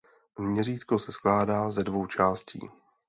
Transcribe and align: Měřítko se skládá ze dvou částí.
Měřítko 0.39 0.99
se 0.99 1.11
skládá 1.11 1.69
ze 1.71 1.83
dvou 1.83 2.07
částí. 2.07 2.69